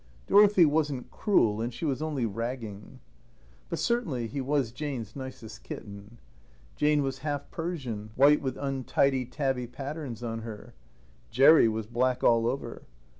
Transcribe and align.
Dorothy 0.25 0.65
wasn't 0.65 1.11
cruel, 1.11 1.61
and 1.61 1.71
she 1.71 1.85
was 1.85 2.01
only 2.01 2.25
ragging. 2.25 2.99
But 3.69 3.77
certainly 3.77 4.25
he 4.25 4.41
was 4.41 4.71
Jane's 4.71 5.15
nicest 5.15 5.61
kitten. 5.61 6.17
Jane 6.75 7.03
was 7.03 7.19
half 7.19 7.51
Persian, 7.51 8.09
white 8.15 8.41
with 8.41 8.57
untidy 8.57 9.25
tabby 9.27 9.67
patterns 9.67 10.23
on 10.23 10.39
her. 10.39 10.73
Jerry 11.29 11.67
was 11.67 11.85
black 11.85 12.23
all 12.23 12.47
over. 12.47 12.81